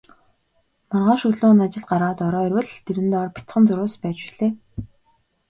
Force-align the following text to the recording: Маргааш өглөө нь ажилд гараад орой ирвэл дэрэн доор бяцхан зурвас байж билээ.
Маргааш 0.91 1.21
өглөө 1.29 1.51
нь 1.55 1.63
ажилд 1.65 1.85
гараад 1.91 2.19
орой 2.27 2.45
ирвэл 2.47 2.69
дэрэн 2.85 3.07
доор 3.11 3.29
бяцхан 3.35 3.63
зурвас 3.67 3.95
байж 4.03 4.19
билээ. 4.27 4.51